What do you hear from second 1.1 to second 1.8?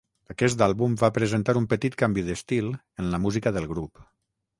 presentar un